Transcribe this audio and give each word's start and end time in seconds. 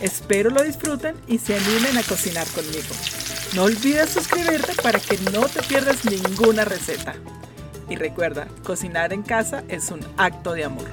Espero 0.00 0.50
lo 0.50 0.62
disfruten 0.62 1.14
y 1.26 1.38
se 1.38 1.56
animen 1.56 1.96
a 1.96 2.02
cocinar 2.02 2.46
conmigo. 2.48 2.94
No 3.54 3.64
olvides 3.64 4.10
suscribirte 4.10 4.74
para 4.82 4.98
que 4.98 5.16
no 5.32 5.46
te 5.46 5.62
pierdas 5.62 6.04
ninguna 6.04 6.64
receta. 6.64 7.14
Y 7.88 7.96
recuerda, 7.96 8.48
cocinar 8.64 9.12
en 9.12 9.22
casa 9.22 9.62
es 9.68 9.90
un 9.90 10.00
acto 10.16 10.52
de 10.52 10.64
amor. 10.64 10.88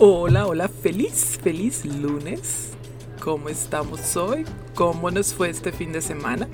Hola, 0.00 0.46
hola, 0.46 0.68
feliz, 0.68 1.38
feliz 1.42 1.84
lunes. 1.84 2.70
¿Cómo 3.20 3.48
estamos 3.48 4.16
hoy? 4.16 4.44
¿Cómo 4.74 5.10
nos 5.10 5.34
fue 5.34 5.50
este 5.50 5.72
fin 5.72 5.92
de 5.92 6.00
semana? 6.00 6.48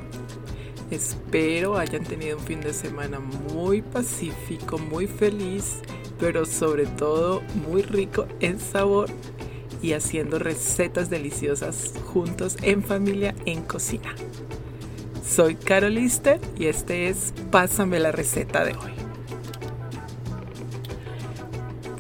Espero 0.90 1.76
hayan 1.76 2.04
tenido 2.04 2.36
un 2.36 2.44
fin 2.44 2.60
de 2.60 2.72
semana 2.72 3.18
muy 3.20 3.82
pacífico, 3.82 4.78
muy 4.78 5.06
feliz, 5.06 5.80
pero 6.20 6.46
sobre 6.46 6.86
todo 6.86 7.42
muy 7.68 7.82
rico 7.82 8.26
en 8.40 8.60
sabor 8.60 9.08
y 9.82 9.92
haciendo 9.92 10.38
recetas 10.38 11.10
deliciosas 11.10 11.92
juntos 12.06 12.56
en 12.62 12.82
familia 12.82 13.34
en 13.44 13.62
cocina. 13.62 14.14
Soy 15.26 15.56
Carol 15.56 15.94
Lister 15.94 16.40
y 16.58 16.66
este 16.66 17.08
es 17.08 17.32
Pásame 17.50 17.98
la 17.98 18.12
receta 18.12 18.64
de 18.64 18.72
hoy. 18.72 18.92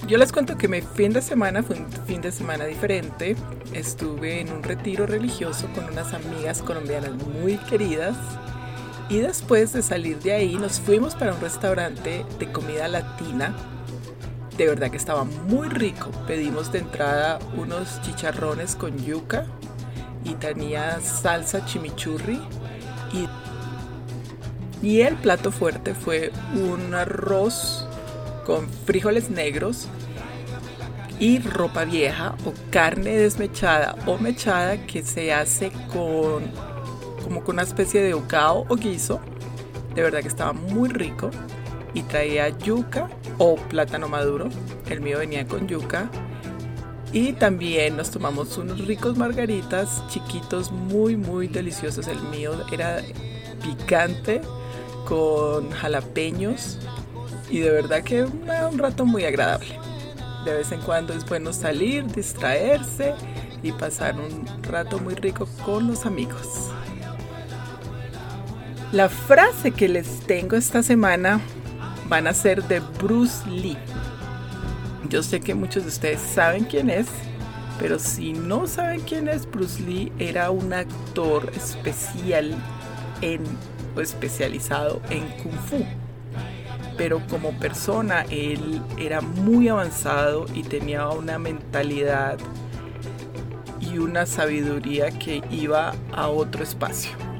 Yo 0.06 0.18
les 0.18 0.32
cuento 0.32 0.58
que 0.58 0.68
mi 0.68 0.82
fin 0.82 1.14
de 1.14 1.22
semana 1.22 1.62
fue 1.62 1.76
un 1.76 1.90
fin 2.06 2.20
de 2.20 2.30
semana 2.30 2.66
diferente. 2.66 3.36
Estuve 3.72 4.40
en 4.40 4.52
un 4.52 4.62
retiro 4.62 5.06
religioso 5.06 5.66
con 5.74 5.84
unas 5.84 6.12
amigas 6.12 6.60
colombianas 6.60 7.12
muy 7.14 7.56
queridas. 7.56 8.14
Y 9.08 9.18
después 9.18 9.72
de 9.72 9.82
salir 9.82 10.18
de 10.20 10.32
ahí 10.32 10.54
nos 10.56 10.80
fuimos 10.80 11.14
para 11.14 11.34
un 11.34 11.40
restaurante 11.40 12.24
de 12.38 12.52
comida 12.52 12.88
latina. 12.88 13.54
De 14.56 14.66
verdad 14.66 14.90
que 14.90 14.96
estaba 14.96 15.24
muy 15.24 15.68
rico. 15.68 16.10
Pedimos 16.26 16.72
de 16.72 16.78
entrada 16.78 17.38
unos 17.56 18.00
chicharrones 18.02 18.76
con 18.76 18.96
yuca 19.04 19.46
y 20.24 20.34
tenía 20.34 21.00
salsa 21.00 21.64
chimichurri. 21.66 22.40
Y, 23.12 24.86
y 24.86 25.00
el 25.02 25.16
plato 25.16 25.52
fuerte 25.52 25.94
fue 25.94 26.32
un 26.54 26.94
arroz 26.94 27.86
con 28.46 28.68
frijoles 28.86 29.30
negros 29.30 29.88
y 31.18 31.38
ropa 31.38 31.84
vieja 31.84 32.34
o 32.44 32.52
carne 32.70 33.16
desmechada 33.16 33.96
o 34.06 34.18
mechada 34.18 34.86
que 34.86 35.02
se 35.02 35.32
hace 35.32 35.70
con 35.92 36.50
como 37.24 37.42
con 37.42 37.56
una 37.56 37.62
especie 37.62 38.02
de 38.02 38.14
bocado 38.14 38.66
o 38.68 38.76
guiso. 38.76 39.20
De 39.94 40.02
verdad 40.02 40.20
que 40.20 40.28
estaba 40.28 40.52
muy 40.52 40.88
rico 40.88 41.30
y 41.94 42.02
traía 42.02 42.48
yuca 42.50 43.08
o 43.38 43.56
plátano 43.56 44.08
maduro. 44.08 44.48
El 44.90 45.00
mío 45.00 45.18
venía 45.18 45.46
con 45.46 45.66
yuca. 45.66 46.10
Y 47.12 47.32
también 47.32 47.96
nos 47.96 48.10
tomamos 48.10 48.58
unos 48.58 48.86
ricos 48.86 49.16
margaritas 49.16 50.02
chiquitos 50.08 50.72
muy 50.72 51.16
muy 51.16 51.46
deliciosos. 51.46 52.08
El 52.08 52.20
mío 52.22 52.52
era 52.72 53.00
picante 53.62 54.40
con 55.06 55.70
jalapeños 55.70 56.78
y 57.50 57.60
de 57.60 57.70
verdad 57.70 58.02
que 58.02 58.26
era 58.46 58.68
un 58.68 58.78
rato 58.78 59.06
muy 59.06 59.24
agradable. 59.24 59.78
De 60.44 60.54
vez 60.54 60.72
en 60.72 60.80
cuando 60.80 61.14
es 61.14 61.24
bueno 61.24 61.52
salir, 61.52 62.04
distraerse 62.06 63.14
y 63.62 63.72
pasar 63.72 64.16
un 64.18 64.44
rato 64.62 64.98
muy 64.98 65.14
rico 65.14 65.48
con 65.64 65.86
los 65.86 66.04
amigos. 66.04 66.63
La 68.94 69.08
frase 69.08 69.72
que 69.72 69.88
les 69.88 70.20
tengo 70.20 70.54
esta 70.54 70.80
semana 70.80 71.40
van 72.08 72.28
a 72.28 72.32
ser 72.32 72.62
de 72.62 72.78
Bruce 72.78 73.44
Lee. 73.50 73.76
Yo 75.08 75.20
sé 75.24 75.40
que 75.40 75.52
muchos 75.52 75.82
de 75.82 75.88
ustedes 75.88 76.20
saben 76.20 76.62
quién 76.62 76.88
es, 76.88 77.08
pero 77.80 77.98
si 77.98 78.34
no 78.34 78.68
saben 78.68 79.00
quién 79.00 79.26
es, 79.26 79.50
Bruce 79.50 79.82
Lee 79.82 80.12
era 80.20 80.52
un 80.52 80.72
actor 80.72 81.50
especial 81.56 82.54
en, 83.20 83.40
o 83.96 84.00
especializado 84.00 85.02
en 85.10 85.26
Kung 85.42 85.58
Fu 85.68 85.84
pero 86.96 87.20
como 87.26 87.50
persona 87.58 88.24
él 88.30 88.80
era 88.96 89.20
muy 89.20 89.66
avanzado 89.68 90.46
y 90.54 90.62
tenía 90.62 91.08
una 91.08 91.40
mentalidad 91.40 92.38
y 93.80 93.98
una 93.98 94.26
sabiduría 94.26 95.10
que 95.10 95.42
iba 95.50 95.92
a 96.12 96.28
otro 96.28 96.62
espacio. 96.62 97.33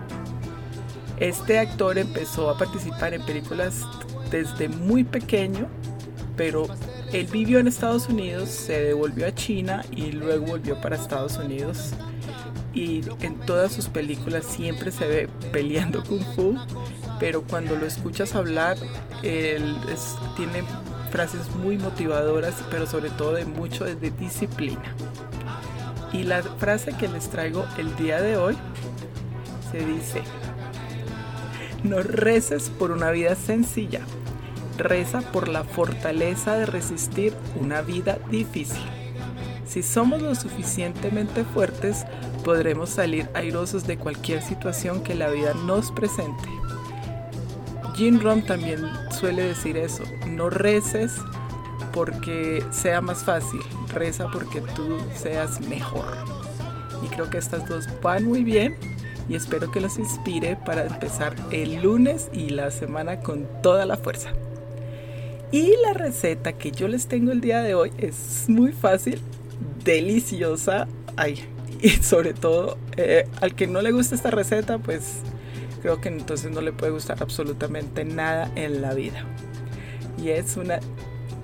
Este 1.20 1.58
actor 1.58 1.98
empezó 1.98 2.50
a 2.50 2.58
participar 2.58 3.14
en 3.14 3.22
películas 3.22 3.82
desde 4.30 4.68
muy 4.68 5.04
pequeño, 5.04 5.68
pero 6.36 6.66
él 7.12 7.28
vivió 7.30 7.60
en 7.60 7.68
Estados 7.68 8.08
Unidos, 8.08 8.48
se 8.48 8.80
devolvió 8.82 9.26
a 9.26 9.34
China 9.34 9.84
y 9.92 10.12
luego 10.12 10.46
volvió 10.46 10.80
para 10.80 10.96
Estados 10.96 11.36
Unidos. 11.38 11.92
Y 12.72 13.02
en 13.20 13.38
todas 13.46 13.72
sus 13.72 13.88
películas 13.88 14.44
siempre 14.44 14.90
se 14.90 15.06
ve 15.06 15.28
peleando 15.52 16.02
kung 16.08 16.24
fu 16.34 16.58
pero 17.20 17.42
cuando 17.42 17.76
lo 17.76 17.86
escuchas 17.86 18.34
hablar, 18.34 18.76
él 19.22 19.76
tiene 20.36 20.64
frases 21.10 21.54
muy 21.56 21.78
motivadoras, 21.78 22.54
pero 22.70 22.86
sobre 22.86 23.10
todo 23.10 23.34
de 23.34 23.44
mucho 23.44 23.84
de 23.84 24.10
disciplina. 24.10 24.82
Y 26.12 26.24
la 26.24 26.42
frase 26.42 26.92
que 26.92 27.08
les 27.08 27.28
traigo 27.30 27.64
el 27.78 27.94
día 27.96 28.20
de 28.20 28.36
hoy 28.36 28.56
se 29.70 29.84
dice, 29.84 30.22
no 31.84 32.02
reces 32.02 32.70
por 32.70 32.90
una 32.90 33.10
vida 33.10 33.36
sencilla, 33.36 34.00
reza 34.78 35.20
por 35.20 35.48
la 35.48 35.62
fortaleza 35.62 36.56
de 36.56 36.66
resistir 36.66 37.34
una 37.60 37.82
vida 37.82 38.18
difícil. 38.30 38.82
Si 39.66 39.82
somos 39.82 40.22
lo 40.22 40.34
suficientemente 40.34 41.44
fuertes, 41.44 42.04
podremos 42.44 42.90
salir 42.90 43.28
airosos 43.34 43.86
de 43.86 43.98
cualquier 43.98 44.42
situación 44.42 45.02
que 45.02 45.14
la 45.14 45.28
vida 45.30 45.52
nos 45.66 45.90
presente. 45.92 46.48
Jim 47.94 48.20
Rom 48.20 48.42
también 48.42 48.80
suele 49.10 49.42
decir 49.42 49.76
eso, 49.76 50.02
no 50.26 50.50
reces 50.50 51.12
porque 51.92 52.64
sea 52.70 53.00
más 53.00 53.24
fácil, 53.24 53.60
reza 53.92 54.26
porque 54.32 54.60
tú 54.60 54.98
seas 55.14 55.60
mejor. 55.60 56.06
Y 57.04 57.08
creo 57.08 57.30
que 57.30 57.38
estas 57.38 57.68
dos 57.68 57.86
van 58.02 58.24
muy 58.24 58.42
bien 58.42 58.76
y 59.28 59.34
espero 59.34 59.70
que 59.70 59.80
los 59.80 59.98
inspire 59.98 60.56
para 60.56 60.86
empezar 60.86 61.34
el 61.50 61.82
lunes 61.82 62.28
y 62.32 62.50
la 62.50 62.70
semana 62.70 63.20
con 63.20 63.46
toda 63.62 63.86
la 63.86 63.96
fuerza. 63.96 64.32
Y 65.52 65.74
la 65.82 65.92
receta 65.92 66.54
que 66.54 66.72
yo 66.72 66.88
les 66.88 67.06
tengo 67.06 67.32
el 67.32 67.40
día 67.40 67.60
de 67.62 67.74
hoy 67.74 67.92
es 67.98 68.44
muy 68.48 68.72
fácil, 68.72 69.20
deliciosa, 69.84 70.88
ay, 71.16 71.44
y 71.80 71.90
sobre 71.90 72.34
todo 72.34 72.76
eh, 72.96 73.28
al 73.40 73.54
que 73.54 73.66
no 73.66 73.82
le 73.82 73.92
gusta 73.92 74.14
esta 74.14 74.30
receta, 74.30 74.78
pues 74.78 75.18
creo 75.82 76.00
que 76.00 76.08
entonces 76.08 76.50
no 76.50 76.60
le 76.60 76.72
puede 76.72 76.92
gustar 76.92 77.22
absolutamente 77.22 78.04
nada 78.04 78.50
en 78.56 78.82
la 78.82 78.94
vida. 78.94 79.24
Y 80.22 80.30
es 80.30 80.56
una 80.56 80.80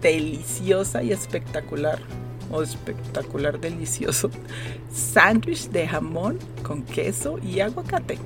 deliciosa 0.01 1.03
y 1.03 1.13
espectacular, 1.13 1.99
o 2.51 2.63
espectacular 2.63 3.61
delicioso, 3.61 4.31
sándwich 4.93 5.69
de 5.71 5.87
jamón 5.87 6.39
con 6.63 6.83
queso 6.83 7.39
y 7.39 7.61
aguacate. 7.61 8.19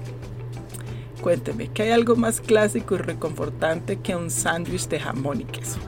Cuénteme, 1.20 1.68
¿qué 1.68 1.84
hay 1.84 1.90
algo 1.92 2.16
más 2.16 2.40
clásico 2.40 2.94
y 2.96 2.98
reconfortante 2.98 3.98
que 4.00 4.14
un 4.14 4.30
sándwich 4.30 4.88
de 4.88 5.00
jamón 5.00 5.40
y 5.40 5.44
queso? 5.44 5.78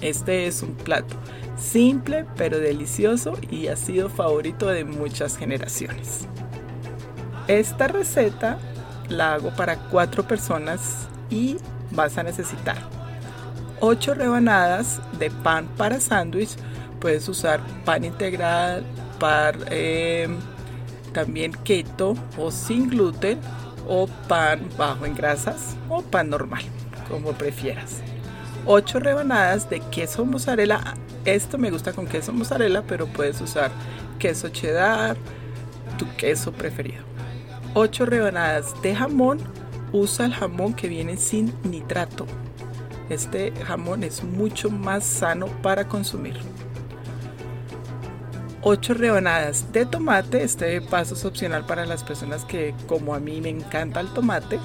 Este 0.00 0.46
es 0.46 0.62
un 0.62 0.74
plato 0.74 1.16
simple 1.58 2.26
pero 2.36 2.58
delicioso 2.58 3.34
y 3.50 3.68
ha 3.68 3.76
sido 3.76 4.08
favorito 4.08 4.66
de 4.66 4.84
muchas 4.84 5.36
generaciones. 5.36 6.26
Esta 7.48 7.88
receta 7.88 8.58
la 9.08 9.34
hago 9.34 9.54
para 9.54 9.76
cuatro 9.88 10.26
personas 10.26 11.08
y 11.30 11.56
vas 11.90 12.16
a 12.18 12.22
necesitar 12.22 12.93
8 13.86 14.14
rebanadas 14.14 14.98
de 15.18 15.30
pan 15.30 15.68
para 15.76 16.00
sándwich. 16.00 16.56
Puedes 17.00 17.28
usar 17.28 17.60
pan 17.84 18.02
integral, 18.02 18.82
pan, 19.20 19.56
eh, 19.70 20.26
también 21.12 21.52
keto 21.52 22.14
o 22.38 22.50
sin 22.50 22.88
gluten 22.88 23.38
o 23.86 24.06
pan 24.26 24.66
bajo 24.78 25.04
en 25.04 25.14
grasas 25.14 25.76
o 25.90 26.00
pan 26.00 26.30
normal, 26.30 26.62
como 27.10 27.32
prefieras. 27.32 28.00
8 28.64 29.00
rebanadas 29.00 29.68
de 29.68 29.80
queso 29.80 30.24
mozzarella. 30.24 30.94
Esto 31.26 31.58
me 31.58 31.70
gusta 31.70 31.92
con 31.92 32.06
queso 32.06 32.32
mozzarella, 32.32 32.80
pero 32.86 33.06
puedes 33.06 33.38
usar 33.42 33.70
queso 34.18 34.48
cheddar, 34.48 35.18
tu 35.98 36.06
queso 36.16 36.52
preferido. 36.52 37.04
8 37.74 38.06
rebanadas 38.06 38.80
de 38.80 38.96
jamón. 38.96 39.40
Usa 39.92 40.24
el 40.24 40.32
jamón 40.32 40.72
que 40.72 40.88
viene 40.88 41.18
sin 41.18 41.52
nitrato. 41.64 42.26
Este 43.08 43.52
jamón 43.64 44.02
es 44.02 44.24
mucho 44.24 44.70
más 44.70 45.04
sano 45.04 45.46
para 45.62 45.86
consumir. 45.88 46.36
8 48.62 48.94
rebanadas 48.94 49.72
de 49.72 49.84
tomate. 49.84 50.42
Este 50.42 50.80
paso 50.80 51.14
es 51.14 51.24
opcional 51.24 51.66
para 51.66 51.84
las 51.84 52.02
personas 52.02 52.44
que, 52.46 52.74
como 52.86 53.14
a 53.14 53.20
mí, 53.20 53.40
me 53.40 53.50
encanta 53.50 54.00
el 54.00 54.08
tomate. 54.08 54.58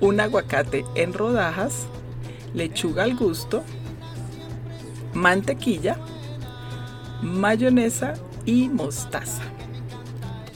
Un 0.00 0.20
aguacate 0.20 0.84
en 0.96 1.12
rodajas. 1.12 1.86
Lechuga 2.54 3.04
al 3.04 3.14
gusto. 3.14 3.62
Mantequilla. 5.14 5.96
Mayonesa 7.22 8.14
y 8.44 8.68
mostaza. 8.68 9.42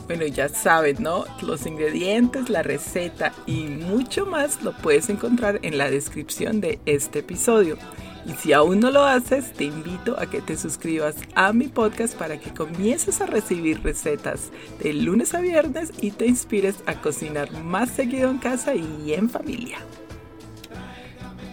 Bueno, 0.06 0.26
ya 0.26 0.48
saben, 0.48 0.96
¿no? 1.00 1.24
Los 1.42 1.64
ingredientes, 1.64 2.50
la 2.50 2.62
receta 2.62 3.32
y 3.46 3.64
mucho 3.64 4.26
más 4.26 4.62
lo 4.62 4.76
puedes 4.76 5.08
encontrar 5.08 5.60
en 5.62 5.78
la 5.78 5.90
descripción 5.90 6.60
de 6.60 6.80
este 6.86 7.20
episodio. 7.20 7.78
Y 8.26 8.32
si 8.34 8.52
aún 8.52 8.80
no 8.80 8.90
lo 8.90 9.04
haces, 9.04 9.52
te 9.52 9.64
invito 9.64 10.18
a 10.18 10.26
que 10.26 10.40
te 10.40 10.56
suscribas 10.56 11.16
a 11.34 11.52
mi 11.52 11.68
podcast 11.68 12.16
para 12.16 12.38
que 12.38 12.52
comiences 12.52 13.20
a 13.20 13.26
recibir 13.26 13.82
recetas 13.82 14.50
de 14.80 14.92
lunes 14.92 15.34
a 15.34 15.40
viernes 15.40 15.92
y 16.00 16.12
te 16.12 16.26
inspires 16.26 16.76
a 16.86 16.94
cocinar 17.00 17.50
más 17.62 17.90
seguido 17.90 18.30
en 18.30 18.38
casa 18.38 18.74
y 18.74 19.14
en 19.14 19.28
familia. 19.28 19.78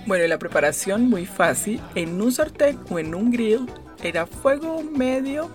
Bueno, 0.05 0.27
la 0.27 0.39
preparación 0.39 1.09
muy 1.09 1.25
fácil. 1.25 1.79
En 1.95 2.21
un 2.21 2.31
sartén 2.31 2.79
o 2.89 2.99
en 2.99 3.13
un 3.15 3.31
grill, 3.31 3.67
era 4.03 4.25
fuego 4.25 4.81
medio. 4.83 5.49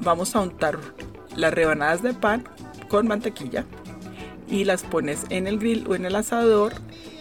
Vamos 0.00 0.34
a 0.36 0.40
untar 0.40 0.78
las 1.38 1.54
rebanadas 1.54 2.02
de 2.02 2.12
pan 2.12 2.44
con 2.88 3.06
mantequilla 3.06 3.64
y 4.48 4.64
las 4.64 4.82
pones 4.82 5.24
en 5.30 5.46
el 5.46 5.58
grill 5.58 5.86
o 5.88 5.94
en 5.94 6.04
el 6.04 6.16
asador 6.16 6.72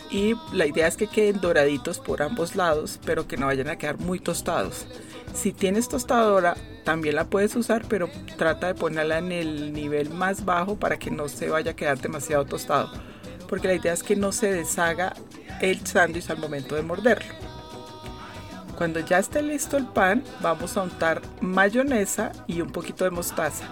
y 0.10 0.34
la 0.54 0.66
idea 0.66 0.88
es 0.88 0.98
que 0.98 1.08
queden 1.08 1.40
doraditos 1.40 2.00
por 2.00 2.22
ambos 2.22 2.56
lados, 2.56 3.00
pero 3.06 3.28
que 3.28 3.38
no 3.38 3.46
vayan 3.46 3.70
a 3.70 3.78
quedar 3.78 4.00
muy 4.00 4.20
tostados. 4.20 4.88
Si 5.34 5.52
tienes 5.52 5.90
tostadora, 5.90 6.56
también 6.84 7.16
la 7.16 7.26
puedes 7.26 7.56
usar, 7.56 7.86
pero 7.88 8.10
trata 8.38 8.68
de 8.68 8.76
ponerla 8.76 9.20
en 9.20 9.32
el 9.34 9.74
nivel 9.74 10.10
más 10.10 10.46
bajo 10.46 10.78
para 10.78 10.98
que 10.98 11.12
no 11.12 11.28
se 11.28 11.50
vaya 11.50 11.72
a 11.72 11.76
quedar 11.76 12.00
demasiado 12.00 12.46
tostado, 12.46 12.90
porque 13.48 13.68
la 13.68 13.76
idea 13.76 13.94
es 13.94 14.02
que 14.02 14.16
no 14.16 14.32
se 14.32 14.52
deshaga 14.52 15.14
el 15.62 15.86
sándwich 15.86 16.30
al 16.30 16.40
momento 16.40 16.76
de 16.76 16.82
morderlo. 16.82 17.34
Cuando 18.78 19.00
ya 19.02 19.20
esté 19.20 19.42
listo 19.42 19.76
el 19.76 19.88
pan, 19.88 20.24
vamos 20.42 20.78
a 20.78 20.84
untar 20.84 21.22
mayonesa 21.42 22.32
y 22.48 22.62
un 22.62 22.72
poquito 22.72 23.04
de 23.04 23.12
mostaza 23.12 23.66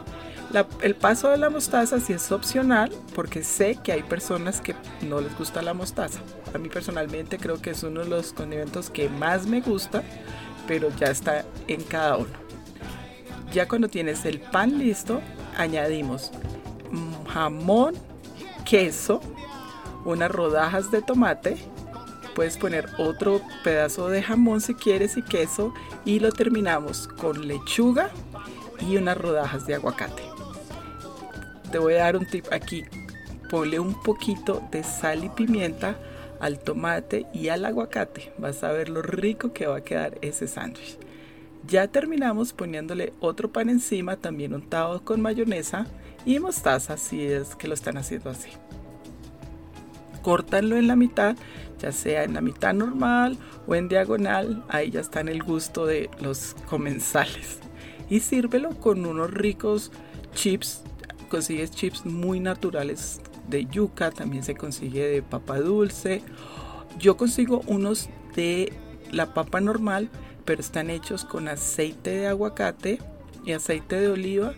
el 0.81 0.95
paso 0.95 1.29
de 1.29 1.37
la 1.37 1.49
mostaza 1.49 1.99
sí 1.99 2.13
es 2.13 2.31
opcional 2.31 2.91
porque 3.13 3.43
sé 3.43 3.77
que 3.83 3.91
hay 3.91 4.03
personas 4.03 4.61
que 4.61 4.75
no 5.01 5.19
les 5.19 5.37
gusta 5.37 5.61
la 5.61 5.73
mostaza. 5.73 6.19
A 6.53 6.57
mí 6.57 6.69
personalmente 6.69 7.37
creo 7.37 7.61
que 7.61 7.71
es 7.71 7.83
uno 7.83 8.01
de 8.01 8.07
los 8.07 8.31
condimentos 8.31 8.89
que 8.89 9.09
más 9.09 9.47
me 9.47 9.61
gusta, 9.61 10.03
pero 10.67 10.89
ya 10.97 11.07
está 11.07 11.45
en 11.67 11.83
cada 11.83 12.17
uno. 12.17 12.45
Ya 13.51 13.67
cuando 13.67 13.87
tienes 13.87 14.25
el 14.25 14.39
pan 14.39 14.77
listo, 14.77 15.21
añadimos 15.57 16.31
jamón, 17.27 17.95
queso, 18.69 19.19
unas 20.05 20.31
rodajas 20.31 20.91
de 20.91 21.01
tomate, 21.01 21.57
puedes 22.33 22.57
poner 22.57 22.89
otro 22.97 23.41
pedazo 23.63 24.09
de 24.09 24.21
jamón 24.21 24.61
si 24.61 24.73
quieres 24.73 25.17
y 25.17 25.21
queso 25.21 25.73
y 26.05 26.19
lo 26.19 26.31
terminamos 26.31 27.07
con 27.07 27.47
lechuga 27.47 28.09
y 28.79 28.97
unas 28.97 29.17
rodajas 29.17 29.65
de 29.65 29.75
aguacate 29.75 30.24
te 31.75 31.79
voy 31.79 31.95
a 31.95 32.03
dar 32.05 32.15
un 32.15 32.25
tip 32.25 32.45
aquí. 32.53 32.85
Ponle 33.49 33.81
un 33.81 34.01
poquito 34.01 34.65
de 34.71 34.81
sal 34.81 35.25
y 35.25 35.27
pimienta 35.27 35.97
al 36.39 36.57
tomate 36.57 37.25
y 37.33 37.49
al 37.49 37.65
aguacate. 37.65 38.31
Vas 38.37 38.63
a 38.63 38.71
ver 38.71 38.87
lo 38.87 39.01
rico 39.01 39.51
que 39.51 39.67
va 39.67 39.75
a 39.75 39.83
quedar 39.83 40.17
ese 40.21 40.47
sándwich. 40.47 40.97
Ya 41.67 41.89
terminamos 41.89 42.53
poniéndole 42.53 43.11
otro 43.19 43.51
pan 43.51 43.67
encima, 43.67 44.15
también 44.15 44.53
untado 44.53 45.03
con 45.03 45.19
mayonesa 45.19 45.85
y 46.25 46.39
mostaza 46.39 46.95
si 46.95 47.25
es 47.25 47.57
que 47.57 47.67
lo 47.67 47.73
están 47.73 47.97
haciendo 47.97 48.29
así. 48.29 48.51
Córtanlo 50.21 50.77
en 50.77 50.87
la 50.87 50.95
mitad, 50.95 51.35
ya 51.81 51.91
sea 51.91 52.23
en 52.23 52.35
la 52.35 52.39
mitad 52.39 52.73
normal 52.73 53.37
o 53.67 53.75
en 53.75 53.89
diagonal, 53.89 54.63
ahí 54.69 54.91
ya 54.91 55.01
está 55.01 55.19
en 55.19 55.27
el 55.27 55.43
gusto 55.43 55.85
de 55.85 56.09
los 56.21 56.55
comensales. 56.69 57.59
Y 58.09 58.21
sírvelo 58.21 58.69
con 58.79 59.05
unos 59.05 59.29
ricos 59.29 59.91
chips 60.33 60.81
consigues 61.27 61.71
chips 61.71 62.05
muy 62.05 62.39
naturales 62.39 63.21
de 63.47 63.65
yuca, 63.65 64.11
también 64.11 64.43
se 64.43 64.55
consigue 64.55 65.07
de 65.07 65.21
papa 65.21 65.59
dulce. 65.59 66.21
Yo 66.99 67.17
consigo 67.17 67.61
unos 67.67 68.09
de 68.35 68.73
la 69.11 69.33
papa 69.33 69.61
normal, 69.61 70.09
pero 70.45 70.61
están 70.61 70.89
hechos 70.89 71.25
con 71.25 71.47
aceite 71.47 72.11
de 72.11 72.27
aguacate 72.27 72.99
y 73.45 73.51
aceite 73.51 73.99
de 73.99 74.09
oliva 74.09 74.53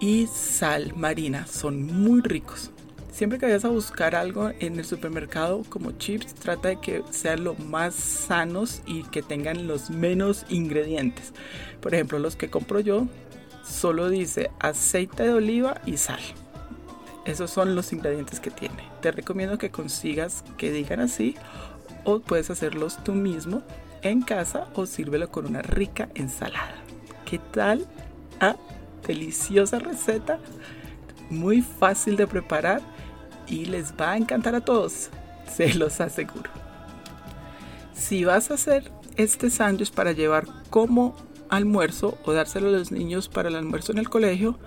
y 0.00 0.26
sal 0.26 0.94
marina. 0.96 1.46
Son 1.46 1.82
muy 1.82 2.20
ricos. 2.20 2.70
Siempre 3.12 3.38
que 3.38 3.44
vayas 3.44 3.66
a 3.66 3.68
buscar 3.68 4.14
algo 4.14 4.50
en 4.58 4.78
el 4.78 4.86
supermercado 4.86 5.62
como 5.68 5.92
chips, 5.92 6.34
trata 6.34 6.68
de 6.68 6.80
que 6.80 7.02
sean 7.10 7.44
lo 7.44 7.54
más 7.54 7.94
sanos 7.94 8.82
y 8.86 9.02
que 9.04 9.20
tengan 9.20 9.68
los 9.68 9.90
menos 9.90 10.46
ingredientes. 10.48 11.32
Por 11.80 11.94
ejemplo, 11.94 12.18
los 12.18 12.36
que 12.36 12.48
compro 12.48 12.80
yo 12.80 13.06
solo 13.64 14.08
dice 14.08 14.50
aceite 14.60 15.24
de 15.24 15.32
oliva 15.32 15.80
y 15.86 15.96
sal. 15.96 16.20
Esos 17.24 17.50
son 17.50 17.74
los 17.74 17.92
ingredientes 17.92 18.40
que 18.40 18.50
tiene. 18.50 18.88
Te 19.00 19.12
recomiendo 19.12 19.58
que 19.58 19.70
consigas 19.70 20.44
que 20.56 20.72
digan 20.72 21.00
así 21.00 21.36
o 22.04 22.20
puedes 22.20 22.50
hacerlos 22.50 23.02
tú 23.04 23.12
mismo 23.12 23.62
en 24.02 24.22
casa 24.22 24.66
o 24.74 24.86
sírvelo 24.86 25.30
con 25.30 25.46
una 25.46 25.62
rica 25.62 26.08
ensalada. 26.14 26.74
¿Qué 27.24 27.38
tal? 27.38 27.86
Ah, 28.40 28.56
deliciosa 29.06 29.78
receta, 29.78 30.38
muy 31.30 31.62
fácil 31.62 32.16
de 32.16 32.26
preparar 32.26 32.80
y 33.46 33.66
les 33.66 33.94
va 33.94 34.12
a 34.12 34.16
encantar 34.16 34.54
a 34.54 34.60
todos, 34.60 35.10
se 35.54 35.74
los 35.74 36.00
aseguro. 36.00 36.50
Si 37.94 38.24
vas 38.24 38.50
a 38.50 38.54
hacer 38.54 38.90
este 39.16 39.50
sándwich 39.50 39.92
para 39.92 40.12
llevar 40.12 40.46
como 40.70 41.14
almuerzo 41.52 42.18
o 42.24 42.32
dárselo 42.32 42.68
a 42.68 42.72
los 42.72 42.90
niños 42.90 43.28
para 43.28 43.50
el 43.50 43.56
almuerzo 43.56 43.92
en 43.92 43.98
el 43.98 44.08
colegio, 44.08 44.58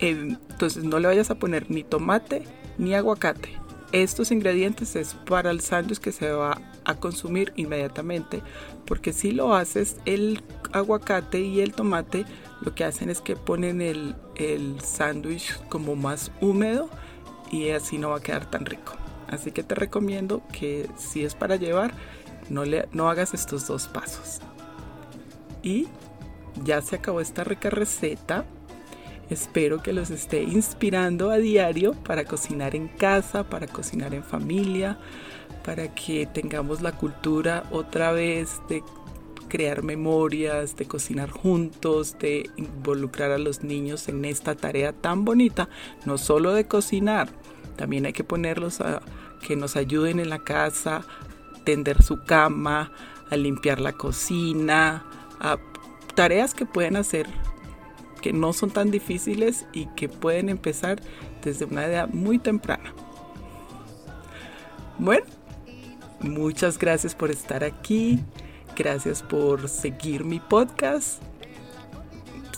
eh, 0.00 0.36
entonces 0.50 0.84
no 0.84 0.98
le 0.98 1.06
vayas 1.06 1.30
a 1.30 1.36
poner 1.36 1.70
ni 1.70 1.84
tomate 1.84 2.42
ni 2.76 2.94
aguacate. 2.94 3.50
Estos 3.92 4.32
ingredientes 4.32 4.96
es 4.96 5.14
para 5.14 5.50
el 5.50 5.60
sándwich 5.60 5.98
que 5.98 6.12
se 6.12 6.30
va 6.30 6.60
a 6.84 6.94
consumir 6.96 7.52
inmediatamente, 7.56 8.42
porque 8.84 9.12
si 9.12 9.30
lo 9.30 9.54
haces, 9.54 9.96
el 10.04 10.42
aguacate 10.72 11.40
y 11.40 11.60
el 11.60 11.72
tomate 11.72 12.26
lo 12.60 12.74
que 12.74 12.84
hacen 12.84 13.08
es 13.10 13.20
que 13.20 13.36
ponen 13.36 13.80
el, 13.80 14.16
el 14.34 14.80
sándwich 14.80 15.56
como 15.68 15.94
más 15.94 16.32
húmedo 16.40 16.90
y 17.50 17.70
así 17.70 17.96
no 17.96 18.10
va 18.10 18.16
a 18.16 18.20
quedar 18.20 18.50
tan 18.50 18.66
rico. 18.66 18.92
Así 19.28 19.52
que 19.52 19.62
te 19.62 19.74
recomiendo 19.74 20.42
que 20.52 20.90
si 20.96 21.24
es 21.24 21.34
para 21.34 21.56
llevar, 21.56 21.94
no, 22.50 22.64
le, 22.64 22.88
no 22.92 23.08
hagas 23.08 23.34
estos 23.34 23.66
dos 23.66 23.86
pasos. 23.86 24.40
Y 25.62 25.86
ya 26.64 26.80
se 26.80 26.96
acabó 26.96 27.20
esta 27.20 27.44
rica 27.44 27.70
receta. 27.70 28.44
Espero 29.30 29.82
que 29.82 29.92
los 29.92 30.10
esté 30.10 30.42
inspirando 30.42 31.30
a 31.30 31.36
diario 31.36 31.92
para 31.92 32.24
cocinar 32.24 32.74
en 32.74 32.88
casa, 32.88 33.44
para 33.44 33.66
cocinar 33.66 34.14
en 34.14 34.24
familia, 34.24 34.98
para 35.64 35.94
que 35.94 36.26
tengamos 36.26 36.80
la 36.80 36.92
cultura 36.92 37.64
otra 37.70 38.12
vez 38.12 38.60
de 38.68 38.82
crear 39.48 39.82
memorias, 39.82 40.76
de 40.76 40.86
cocinar 40.86 41.30
juntos, 41.30 42.16
de 42.18 42.48
involucrar 42.56 43.30
a 43.30 43.38
los 43.38 43.62
niños 43.62 44.08
en 44.08 44.24
esta 44.24 44.54
tarea 44.54 44.92
tan 44.92 45.24
bonita, 45.24 45.68
no 46.04 46.18
solo 46.18 46.52
de 46.52 46.66
cocinar, 46.66 47.28
también 47.78 48.06
hay 48.06 48.12
que 48.12 48.24
ponerlos 48.24 48.80
a 48.80 49.02
que 49.46 49.54
nos 49.54 49.76
ayuden 49.76 50.18
en 50.18 50.30
la 50.30 50.40
casa, 50.40 51.02
tender 51.64 52.02
su 52.02 52.24
cama, 52.24 52.90
a 53.30 53.36
limpiar 53.36 53.80
la 53.80 53.92
cocina, 53.92 55.04
a 55.38 55.58
tareas 56.18 56.52
que 56.52 56.66
pueden 56.66 56.96
hacer 56.96 57.28
que 58.20 58.32
no 58.32 58.52
son 58.52 58.70
tan 58.70 58.90
difíciles 58.90 59.66
y 59.72 59.86
que 59.94 60.08
pueden 60.08 60.48
empezar 60.48 61.00
desde 61.44 61.64
una 61.64 61.86
edad 61.86 62.08
muy 62.08 62.40
temprana. 62.40 62.92
Bueno, 64.98 65.24
muchas 66.18 66.76
gracias 66.76 67.14
por 67.14 67.30
estar 67.30 67.62
aquí, 67.62 68.18
gracias 68.76 69.22
por 69.22 69.68
seguir 69.68 70.24
mi 70.24 70.40
podcast. 70.40 71.22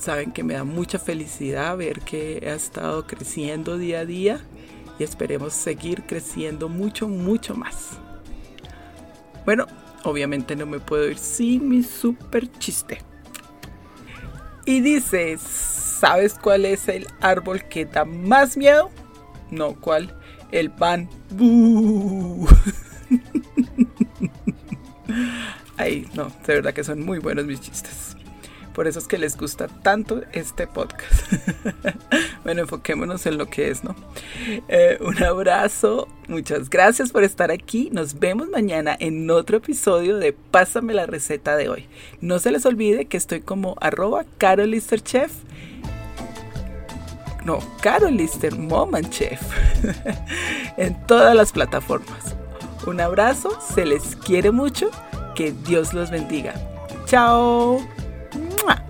Saben 0.00 0.32
que 0.32 0.42
me 0.42 0.54
da 0.54 0.64
mucha 0.64 0.98
felicidad 0.98 1.76
ver 1.76 2.00
que 2.00 2.42
ha 2.50 2.54
estado 2.54 3.06
creciendo 3.06 3.76
día 3.76 4.00
a 4.00 4.06
día 4.06 4.40
y 4.98 5.04
esperemos 5.04 5.52
seguir 5.52 6.04
creciendo 6.04 6.70
mucho, 6.70 7.08
mucho 7.08 7.54
más. 7.54 7.98
Bueno, 9.44 9.66
obviamente 10.02 10.56
no 10.56 10.64
me 10.64 10.80
puedo 10.80 11.10
ir 11.10 11.18
sin 11.18 11.68
mi 11.68 11.82
super 11.82 12.50
chiste. 12.52 13.09
Y 14.70 14.80
dice, 14.80 15.36
¿sabes 15.36 16.34
cuál 16.34 16.64
es 16.64 16.86
el 16.86 17.08
árbol 17.20 17.64
que 17.64 17.86
da 17.86 18.04
más 18.04 18.56
miedo? 18.56 18.88
No, 19.50 19.74
¿cuál? 19.74 20.16
El 20.52 20.70
pan. 20.70 21.10
Ay, 25.76 26.06
no, 26.14 26.30
de 26.46 26.54
verdad 26.54 26.72
que 26.72 26.84
son 26.84 27.04
muy 27.04 27.18
buenos 27.18 27.46
mis 27.46 27.60
chistes. 27.60 28.16
Por 28.80 28.88
eso 28.88 28.98
es 28.98 29.06
que 29.06 29.18
les 29.18 29.36
gusta 29.36 29.68
tanto 29.68 30.22
este 30.32 30.66
podcast. 30.66 31.30
bueno, 32.44 32.62
enfoquémonos 32.62 33.26
en 33.26 33.36
lo 33.36 33.44
que 33.44 33.70
es, 33.70 33.84
¿no? 33.84 33.94
Eh, 34.68 34.96
un 35.02 35.22
abrazo, 35.22 36.08
muchas 36.28 36.70
gracias 36.70 37.10
por 37.10 37.22
estar 37.22 37.50
aquí. 37.50 37.90
Nos 37.92 38.18
vemos 38.18 38.48
mañana 38.48 38.96
en 38.98 39.30
otro 39.30 39.58
episodio 39.58 40.16
de 40.16 40.32
Pásame 40.32 40.94
la 40.94 41.04
receta 41.04 41.58
de 41.58 41.68
hoy. 41.68 41.88
No 42.22 42.38
se 42.38 42.52
les 42.52 42.64
olvide 42.64 43.04
que 43.04 43.18
estoy 43.18 43.42
como 43.42 43.76
arroba 43.82 44.24
carolisterchef. 44.38 45.30
No, 47.44 47.58
Carolister 47.82 48.54
Chef. 49.10 49.42
en 50.78 51.06
todas 51.06 51.36
las 51.36 51.52
plataformas. 51.52 52.34
Un 52.86 52.98
abrazo, 53.02 53.60
se 53.74 53.84
les 53.84 54.16
quiere 54.16 54.52
mucho, 54.52 54.90
que 55.34 55.52
Dios 55.52 55.92
los 55.92 56.10
bendiga. 56.10 56.54
Chao. 57.04 57.99
Mwah. 58.62 58.89